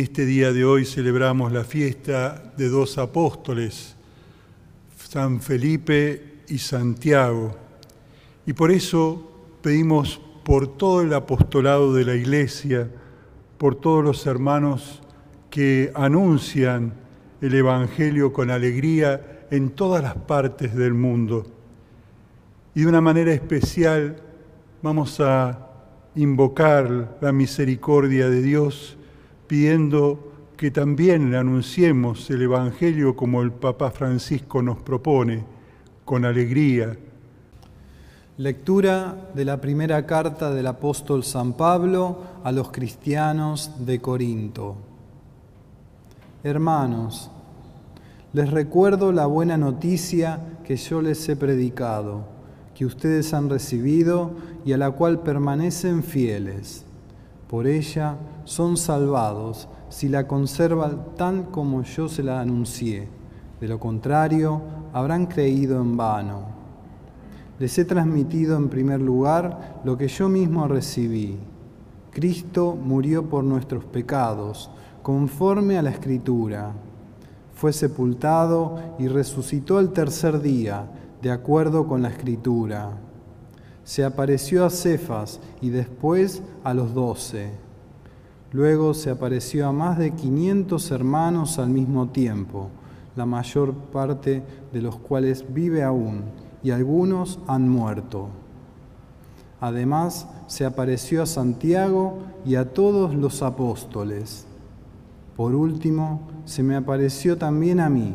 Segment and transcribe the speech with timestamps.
[0.00, 3.96] Este día de hoy celebramos la fiesta de dos apóstoles,
[4.96, 7.56] San Felipe y Santiago.
[8.46, 9.28] Y por eso
[9.60, 12.88] pedimos por todo el apostolado de la Iglesia,
[13.58, 15.02] por todos los hermanos
[15.50, 16.92] que anuncian
[17.40, 21.44] el Evangelio con alegría en todas las partes del mundo.
[22.72, 24.22] Y de una manera especial
[24.80, 25.72] vamos a
[26.14, 28.97] invocar la misericordia de Dios
[29.48, 35.44] pidiendo que también anunciemos el Evangelio como el Papa Francisco nos propone,
[36.04, 36.96] con alegría.
[38.36, 44.76] Lectura de la primera carta del apóstol San Pablo a los cristianos de Corinto.
[46.44, 47.30] Hermanos,
[48.32, 52.26] les recuerdo la buena noticia que yo les he predicado,
[52.74, 54.32] que ustedes han recibido
[54.64, 56.84] y a la cual permanecen fieles.
[57.48, 63.08] Por ella son salvados si la conservan tal como yo se la anuncié.
[63.58, 64.60] De lo contrario,
[64.92, 66.42] habrán creído en vano.
[67.58, 71.38] Les he transmitido en primer lugar lo que yo mismo recibí.
[72.12, 74.70] Cristo murió por nuestros pecados,
[75.02, 76.72] conforme a la Escritura.
[77.54, 80.86] Fue sepultado y resucitó el tercer día,
[81.22, 83.07] de acuerdo con la Escritura.
[83.88, 87.48] Se apareció a Cefas y después a los doce.
[88.52, 92.68] Luego se apareció a más de quinientos hermanos al mismo tiempo,
[93.16, 94.42] la mayor parte
[94.74, 96.24] de los cuales vive aún,
[96.62, 98.28] y algunos han muerto.
[99.58, 104.46] Además, se apareció a Santiago y a todos los apóstoles.
[105.34, 108.14] Por último, se me apareció también a mí,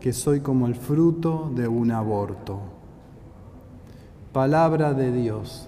[0.00, 2.81] que soy como el fruto de un aborto.
[4.32, 5.66] Palabra de Dios.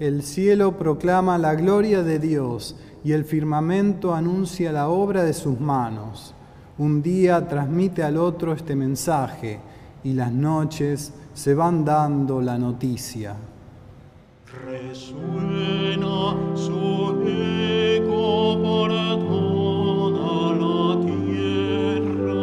[0.00, 5.58] El cielo proclama la gloria de Dios y el firmamento anuncia la obra de sus
[5.58, 6.36] manos.
[6.78, 9.58] Un día transmite al otro este mensaje
[10.04, 13.34] y las noches se van dando la noticia.
[14.64, 18.90] Resuena su eco por
[19.26, 22.38] toda la tierra.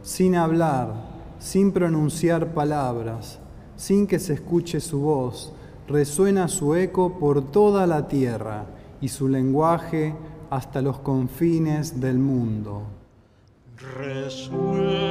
[0.00, 0.94] Sin hablar,
[1.38, 3.40] sin pronunciar palabras,
[3.80, 5.54] sin que se escuche su voz,
[5.88, 8.66] resuena su eco por toda la tierra
[9.00, 10.14] y su lenguaje
[10.50, 12.82] hasta los confines del mundo.
[13.96, 15.09] Resuena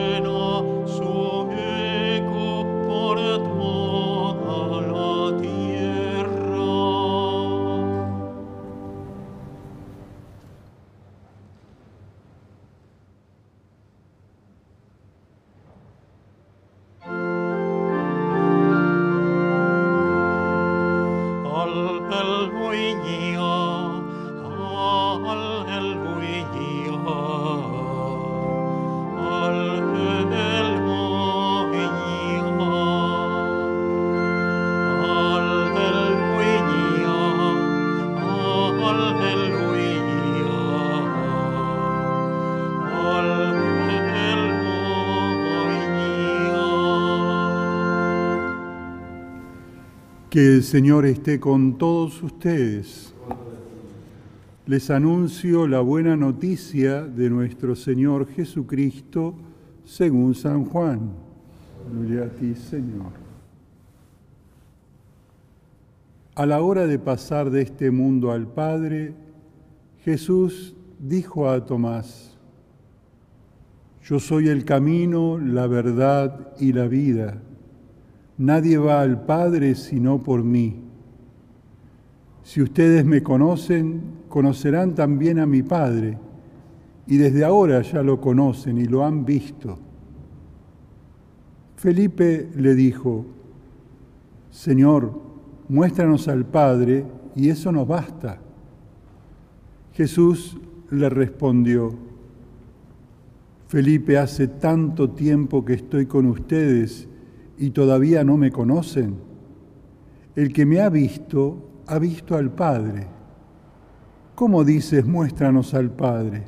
[50.39, 53.13] Que el Señor esté con todos ustedes.
[54.67, 59.35] Les anuncio la buena noticia de nuestro Señor Jesucristo
[59.83, 61.11] según San Juan.
[61.91, 63.11] Gloria a ti, Señor.
[66.35, 69.15] A la hora de pasar de este mundo al Padre,
[70.05, 72.37] Jesús dijo a Tomás,
[74.05, 77.41] Yo soy el camino, la verdad y la vida.
[78.39, 80.79] Nadie va al Padre sino por mí.
[82.41, 86.17] Si ustedes me conocen, conocerán también a mi Padre,
[87.05, 89.77] y desde ahora ya lo conocen y lo han visto.
[91.75, 93.25] Felipe le dijo,
[94.51, 95.19] Señor,
[95.67, 97.05] muéstranos al Padre,
[97.35, 98.39] y eso nos basta.
[99.91, 100.57] Jesús
[100.91, 101.93] le respondió,
[103.67, 107.08] Felipe, hace tanto tiempo que estoy con ustedes
[107.59, 109.15] y todavía no me conocen.
[110.35, 113.05] El que me ha visto, ha visto al Padre.
[114.33, 116.43] ¿Cómo dices, muéstranos al Padre?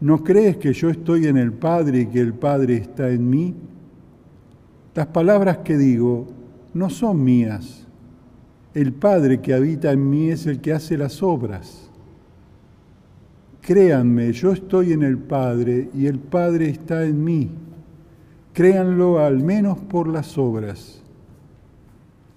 [0.00, 3.54] ¿No crees que yo estoy en el Padre y que el Padre está en mí?
[4.94, 6.26] Las palabras que digo
[6.74, 7.86] no son mías.
[8.74, 11.88] El Padre que habita en mí es el que hace las obras.
[13.60, 17.50] Créanme, yo estoy en el Padre y el Padre está en mí.
[18.58, 21.00] Créanlo al menos por las obras.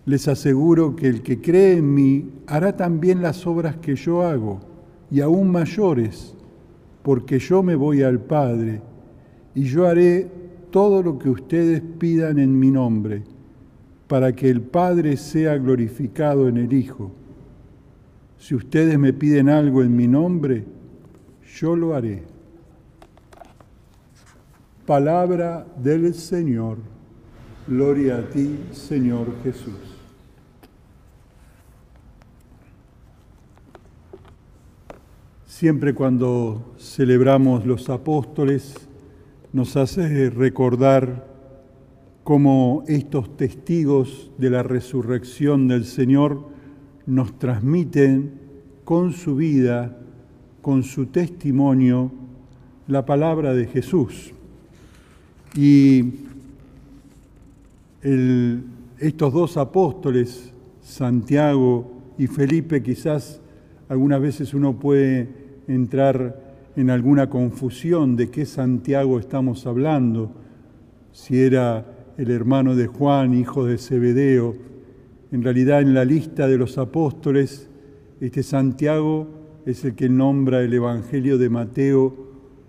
[0.06, 4.59] Les aseguro que el que cree en mí hará también las obras que yo hago,
[5.09, 6.35] y aún mayores,
[7.01, 8.83] porque yo me voy al Padre,
[9.56, 10.29] y yo haré
[10.69, 13.23] todo lo que ustedes pidan en mi nombre,
[14.07, 17.09] para que el Padre sea glorificado en el Hijo.
[18.38, 20.65] Si ustedes me piden algo en mi nombre,
[21.56, 22.31] yo lo haré.
[24.86, 26.80] Palabra del Señor.
[27.68, 29.75] Gloria a ti, Señor Jesús.
[35.45, 38.74] Siempre cuando celebramos los apóstoles,
[39.54, 41.28] nos hace recordar
[42.24, 46.48] cómo estos testigos de la resurrección del Señor
[47.06, 48.39] nos transmiten
[48.83, 49.95] con su vida,
[50.63, 52.12] con su testimonio,
[52.88, 54.33] la palabra de Jesús.
[55.56, 56.13] Y
[59.00, 63.42] estos dos apóstoles, Santiago y Felipe, quizás
[63.89, 65.27] algunas veces uno puede
[65.68, 70.31] entrar en alguna confusión de qué Santiago estamos hablando,
[71.12, 71.86] si era
[72.18, 74.56] el hermano de Juan, hijo de Zebedeo.
[75.33, 77.68] En realidad en la lista de los apóstoles,
[78.21, 79.27] este Santiago
[79.65, 82.15] es el que nombra el Evangelio de Mateo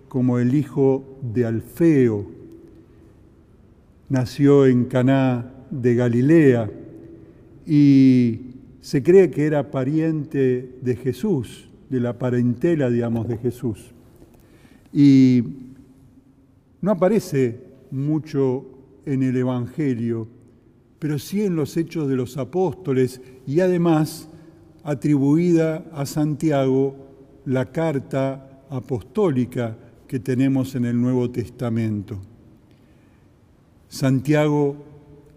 [0.09, 2.42] como el hijo de Alfeo.
[4.13, 6.69] Nació en Caná de Galilea
[7.65, 8.41] y
[8.79, 13.91] se cree que era pariente de Jesús, de la parentela, digamos, de Jesús.
[14.93, 15.41] Y
[16.79, 18.67] no aparece mucho
[19.07, 20.27] en el Evangelio,
[20.99, 24.29] pero sí en los hechos de los apóstoles y además
[24.83, 26.95] atribuida a Santiago
[27.45, 29.75] la carta apostólica
[30.07, 32.21] que tenemos en el Nuevo Testamento.
[33.93, 34.75] Santiago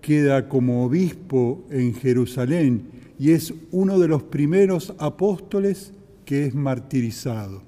[0.01, 2.85] queda como obispo en Jerusalén
[3.19, 5.93] y es uno de los primeros apóstoles
[6.25, 7.61] que es martirizado.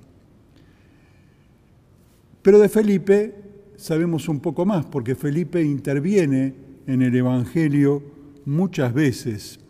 [2.40, 3.34] Pero de Felipe
[3.76, 6.54] sabemos un poco más, porque Felipe interviene
[6.86, 8.02] en el Evangelio
[8.46, 9.60] muchas veces.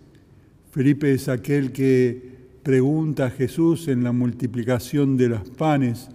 [0.70, 2.22] Felipe es aquel que
[2.62, 6.10] pregunta a Jesús en la multiplicación de los panes,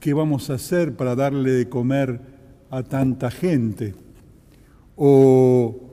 [0.00, 2.39] ¿qué vamos a hacer para darle de comer
[2.70, 3.94] a tanta gente?
[4.96, 5.90] O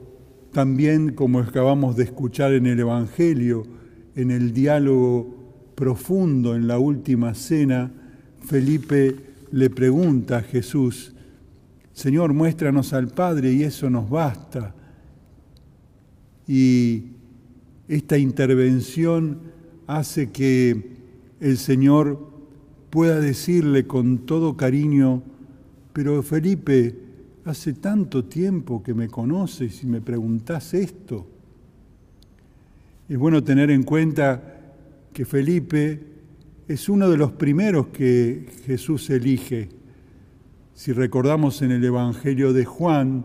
[0.52, 3.64] también, como acabamos de escuchar en el Evangelio,
[4.14, 7.92] en el diálogo profundo en la última cena,
[8.40, 9.14] Felipe
[9.52, 11.14] le pregunta a Jesús,
[11.92, 14.74] Señor, muéstranos al Padre y eso nos basta.
[16.46, 17.04] Y
[17.88, 19.38] esta intervención
[19.86, 20.96] hace que
[21.40, 22.30] el Señor
[22.90, 25.22] pueda decirle con todo cariño,
[25.98, 26.94] pero Felipe,
[27.44, 31.26] hace tanto tiempo que me conoces y me preguntas esto.
[33.08, 34.60] Es bueno tener en cuenta
[35.12, 36.00] que Felipe
[36.68, 39.70] es uno de los primeros que Jesús elige.
[40.72, 43.24] Si recordamos en el Evangelio de Juan,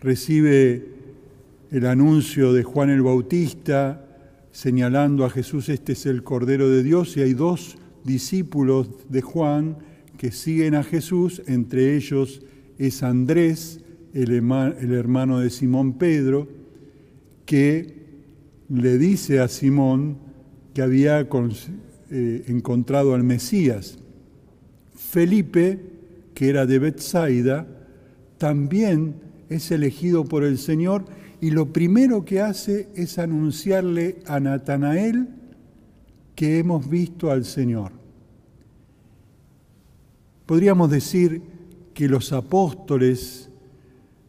[0.00, 0.86] recibe
[1.70, 4.06] el anuncio de Juan el Bautista
[4.52, 9.91] señalando a Jesús, este es el Cordero de Dios, y hay dos discípulos de Juan
[10.22, 12.42] que siguen a Jesús, entre ellos
[12.78, 13.80] es Andrés,
[14.14, 16.46] el hermano de Simón Pedro,
[17.44, 17.96] que
[18.68, 20.18] le dice a Simón
[20.74, 23.98] que había eh, encontrado al Mesías.
[24.94, 25.80] Felipe,
[26.34, 27.66] que era de Bethsaida,
[28.38, 29.16] también
[29.48, 31.04] es elegido por el Señor
[31.40, 35.30] y lo primero que hace es anunciarle a Natanael
[36.36, 38.01] que hemos visto al Señor.
[40.46, 41.42] Podríamos decir
[41.94, 43.50] que los apóstoles,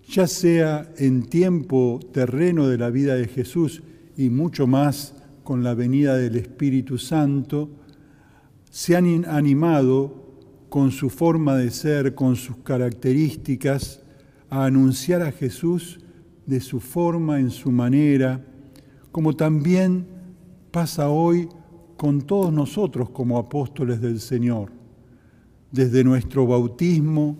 [0.07, 3.81] ya sea en tiempo terreno de la vida de Jesús
[4.15, 7.69] y mucho más con la venida del Espíritu Santo,
[8.69, 10.23] se han animado
[10.69, 14.01] con su forma de ser, con sus características,
[14.49, 15.99] a anunciar a Jesús
[16.45, 18.45] de su forma, en su manera,
[19.11, 20.07] como también
[20.71, 21.47] pasa hoy
[21.97, 24.82] con todos nosotros como apóstoles del Señor.
[25.73, 27.35] Desde nuestro bautismo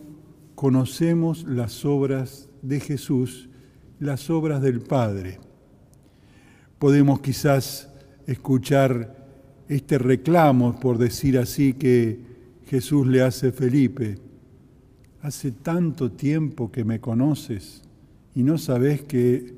[0.55, 3.47] conocemos las obras de Jesús,
[3.99, 5.37] las obras del Padre.
[6.79, 7.93] Podemos quizás
[8.25, 9.27] escuchar
[9.69, 12.21] este reclamo, por decir así, que
[12.65, 14.17] Jesús le hace a Felipe,
[15.21, 17.83] hace tanto tiempo que me conoces
[18.33, 19.53] y no sabes que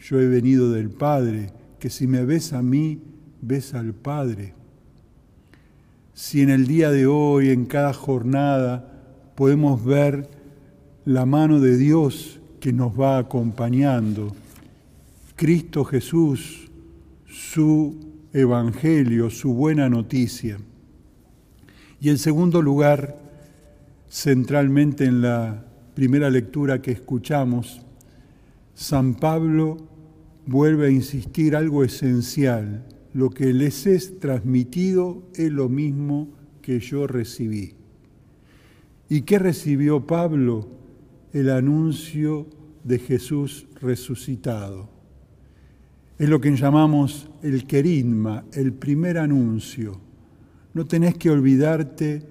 [0.00, 3.00] yo he venido del Padre, que si me ves a mí,
[3.40, 4.57] ves al Padre.
[6.20, 8.90] Si en el día de hoy, en cada jornada,
[9.36, 10.28] podemos ver
[11.04, 14.34] la mano de Dios que nos va acompañando,
[15.36, 16.72] Cristo Jesús,
[17.24, 18.00] su
[18.32, 20.58] evangelio, su buena noticia.
[22.00, 23.16] Y en segundo lugar,
[24.10, 27.80] centralmente en la primera lectura que escuchamos,
[28.74, 29.76] San Pablo
[30.46, 32.84] vuelve a insistir algo esencial.
[33.18, 36.28] Lo que les es transmitido es lo mismo
[36.62, 37.74] que yo recibí.
[39.08, 40.68] ¿Y qué recibió Pablo?
[41.32, 42.46] El anuncio
[42.84, 44.88] de Jesús resucitado.
[46.16, 50.00] Es lo que llamamos el querigma, el primer anuncio.
[50.72, 52.22] No tenés que olvidarte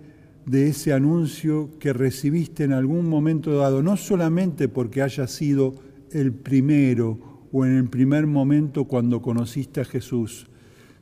[0.46, 5.76] de ese anuncio que recibiste en algún momento dado, no solamente porque haya sido
[6.12, 10.48] el primero o en el primer momento cuando conociste a Jesús,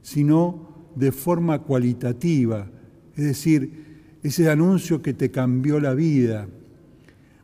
[0.06, 2.70] sino de forma cualitativa,
[3.16, 6.48] es decir, ese anuncio que te cambió la vida.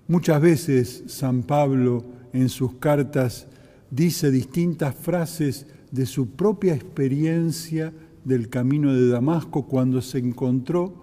[0.08, 3.48] Muchas veces San Pablo en sus cartas
[3.90, 7.92] dice distintas frases de su propia experiencia
[8.24, 10.94] del camino de Damasco cuando se encontró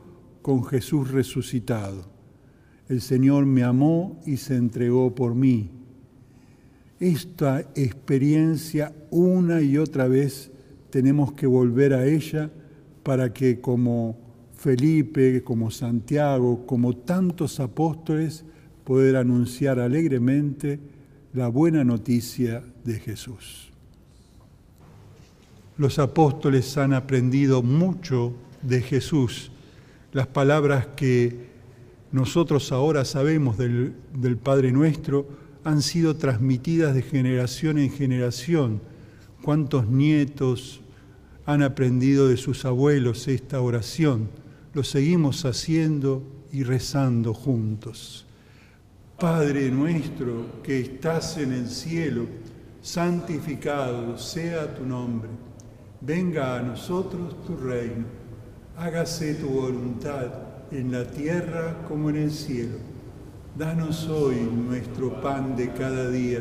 [0.42, 2.06] con Jesús resucitado.
[2.88, 5.70] El Señor me amó y se entregó por mí.
[7.00, 10.52] Esta experiencia una y otra vez
[10.90, 12.50] tenemos que volver a ella
[13.02, 14.16] para que como
[14.56, 18.44] Felipe, como Santiago, como tantos apóstoles,
[18.84, 20.80] poder anunciar alegremente
[21.32, 23.70] la buena noticia de Jesús.
[25.76, 29.52] Los apóstoles han aprendido mucho de Jesús,
[30.12, 31.48] las palabras que
[32.10, 35.28] nosotros ahora sabemos del, del, Padre nuestro
[35.64, 38.80] han sido transmitidas de generación en generación.
[39.42, 40.80] ¿Cuántos nietos
[41.46, 44.28] han aprendido de sus abuelos esta oración?
[44.74, 48.26] Lo seguimos haciendo y rezando juntos.
[49.18, 52.26] Padre nuestro que estás en el cielo,
[52.82, 55.28] santificado sea tu nombre
[56.00, 58.04] venga a nosotros tu reino,
[58.76, 60.26] hágase tu voluntad
[60.70, 62.76] en la tierra como en el cielo.
[63.56, 66.40] Danos hoy nuestro pan de cada día,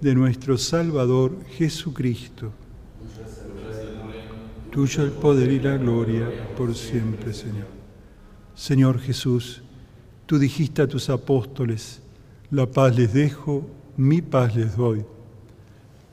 [0.00, 2.52] de nuestro Salvador Jesucristo.
[4.70, 7.66] Tuyo el poder y la gloria por siempre, Señor.
[8.54, 9.62] Señor Jesús,
[10.26, 12.00] tú dijiste a tus apóstoles,
[12.50, 15.04] la paz les dejo, mi paz les doy.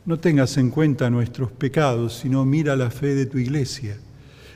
[0.06, 3.98] No tengas en cuenta nuestros pecados, sino mira la fe de tu iglesia.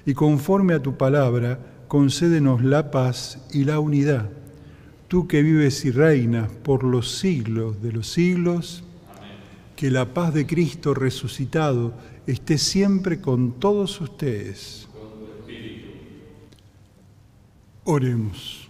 [0.05, 4.29] Y conforme a tu palabra, concédenos la paz y la unidad.
[5.07, 8.83] Tú que vives y reinas por los siglos de los siglos,
[9.79, 11.93] que la paz de Cristo resucitado
[12.27, 14.89] esté siempre con todos ustedes.
[17.85, 18.67] Oremos.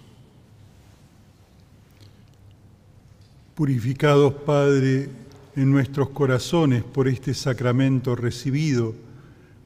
[3.55, 5.09] Purificados, Padre,
[5.55, 8.93] en nuestros corazones por este sacramento recibido,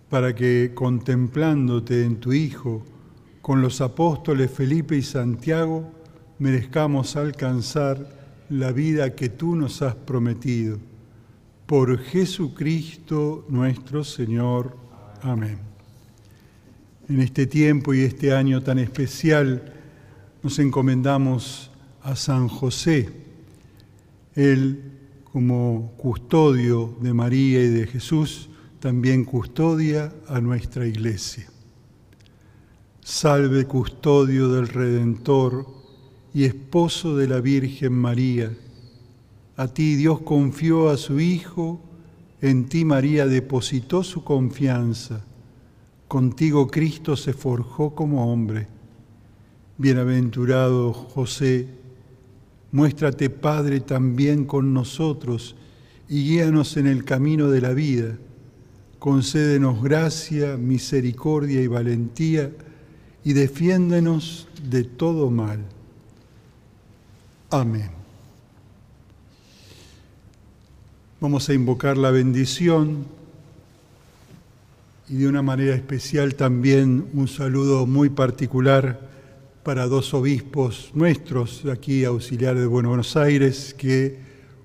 [0.09, 2.85] para que contemplándote en tu Hijo,
[3.41, 5.91] con los apóstoles Felipe y Santiago,
[6.39, 7.97] merezcamos alcanzar
[8.47, 10.92] la vida que tú nos has prometido.
[11.73, 14.77] Por Jesucristo nuestro Señor.
[15.23, 15.57] Amén.
[17.09, 19.73] En este tiempo y este año tan especial
[20.43, 21.71] nos encomendamos
[22.03, 23.09] a San José.
[24.35, 24.83] Él
[25.23, 31.47] como custodio de María y de Jesús, también custodia a nuestra iglesia.
[33.01, 35.65] Salve custodio del Redentor
[36.35, 38.55] y esposo de la Virgen María.
[39.55, 41.79] A ti Dios confió a su Hijo,
[42.41, 45.23] en ti María depositó su confianza.
[46.07, 48.67] Contigo Cristo se forjó como hombre.
[49.77, 51.67] Bienaventurado José,
[52.73, 55.55] Muéstrate, Padre, también con nosotros
[56.09, 58.17] y guíanos en el camino de la vida.
[58.97, 62.51] Concédenos gracia, misericordia y valentía
[63.23, 65.59] y defiéndenos de todo mal.
[67.51, 68.02] Amén.
[71.23, 73.05] Vamos a invocar la bendición
[75.07, 78.99] y de una manera especial también un saludo muy particular
[79.63, 84.19] para dos obispos nuestros aquí auxiliares de Buenos Aires que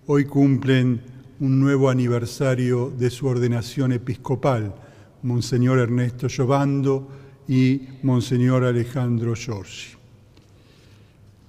[0.08, 1.00] hoy cumplen
[1.38, 4.74] un nuevo aniversario de su ordenación episcopal,
[5.22, 7.08] Monseñor Ernesto Giovando
[7.46, 9.94] y Monseñor Alejandro Giorgi.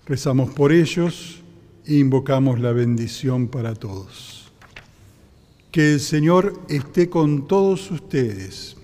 [0.05, 1.41] Rezamos por ellos
[1.83, 4.48] e invocamos la bendición para todos.
[5.71, 8.75] Que el Señor esté con todos ustedes.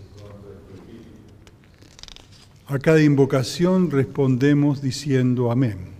[2.67, 5.95] A cada invocación respondemos diciendo amén.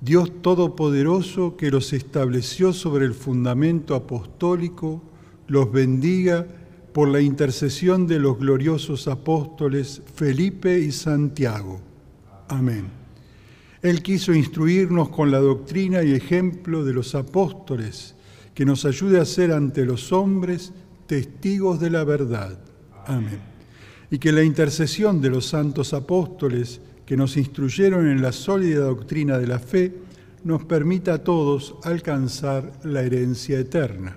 [0.00, 5.02] Dios Todopoderoso que los estableció sobre el fundamento apostólico,
[5.46, 6.46] los bendiga
[6.92, 11.80] por la intercesión de los gloriosos apóstoles Felipe y Santiago.
[12.48, 12.86] Amén.
[13.82, 18.15] Él quiso instruirnos con la doctrina y ejemplo de los apóstoles,
[18.56, 20.72] que nos ayude a ser ante los hombres
[21.06, 22.58] testigos de la verdad.
[23.04, 23.38] Amén.
[24.10, 29.36] Y que la intercesión de los santos apóstoles, que nos instruyeron en la sólida doctrina
[29.36, 29.92] de la fe,
[30.42, 34.16] nos permita a todos alcanzar la herencia eterna.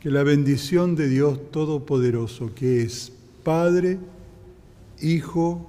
[0.00, 3.98] Que la bendición de Dios Todopoderoso, que es Padre,
[5.02, 5.68] Hijo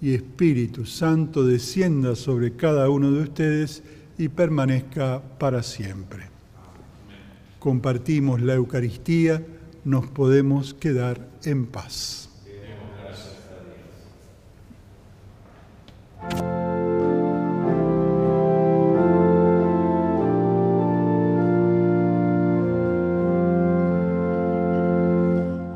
[0.00, 3.82] y Espíritu Santo descienda sobre cada uno de ustedes
[4.16, 6.30] y permanezca para siempre.
[7.62, 9.46] Compartimos la Eucaristía,
[9.84, 12.31] nos podemos quedar en paz.